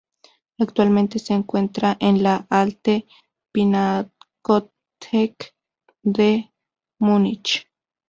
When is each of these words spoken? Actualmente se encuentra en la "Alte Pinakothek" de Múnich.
Actualmente 0.57 1.19
se 1.19 1.35
encuentra 1.35 1.95
en 1.99 2.23
la 2.23 2.47
"Alte 2.49 3.05
Pinakothek" 3.51 5.53
de 6.01 6.51
Múnich. 6.99 7.67